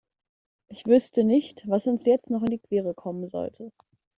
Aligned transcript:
Ich 0.67 0.87
wüsste 0.87 1.23
nicht, 1.23 1.61
was 1.69 1.85
uns 1.85 2.07
jetzt 2.07 2.31
noch 2.31 2.39
in 2.41 2.49
die 2.49 2.57
Quere 2.57 2.95
kommen 2.95 3.29
sollte. 3.29 3.71